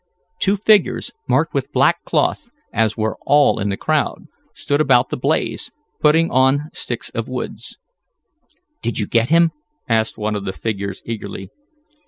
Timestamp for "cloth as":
2.05-2.97